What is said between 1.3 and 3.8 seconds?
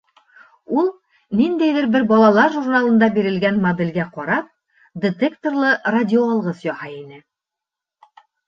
ниндәйҙер бер балалар журналында бирелгән